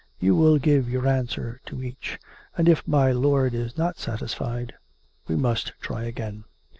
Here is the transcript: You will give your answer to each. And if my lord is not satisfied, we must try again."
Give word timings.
You 0.19 0.35
will 0.35 0.57
give 0.57 0.89
your 0.89 1.05
answer 1.05 1.61
to 1.67 1.83
each. 1.83 2.17
And 2.57 2.67
if 2.67 2.87
my 2.87 3.11
lord 3.11 3.53
is 3.53 3.77
not 3.77 3.99
satisfied, 3.99 4.73
we 5.27 5.35
must 5.35 5.73
try 5.79 6.05
again." 6.05 6.45